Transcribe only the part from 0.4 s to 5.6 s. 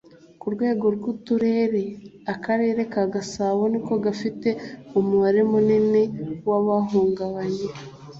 rwego rw uturere akarere ka gasabo niko gafite umubare